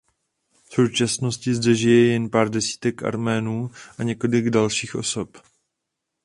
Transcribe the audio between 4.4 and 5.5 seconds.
dalších osob.